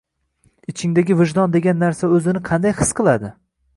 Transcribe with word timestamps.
ichingdagi 0.71 1.17
«vijdon» 1.19 1.53
degan 1.57 1.79
narsa 1.85 2.09
o‘zini 2.17 2.43
qanday 2.51 2.77
his 2.81 2.95
qiladi? 3.01 3.31